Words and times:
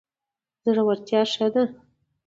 زړورتیا 0.63 1.21
ښه 1.31 1.47
ده. 1.53 1.63